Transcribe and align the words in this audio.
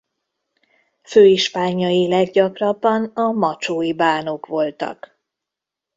Főispánjai 1.03 2.07
leggyakrabban 2.07 3.03
a 3.03 3.31
macsói 3.31 3.93
bánok 3.93 4.45
voltak. 4.45 5.19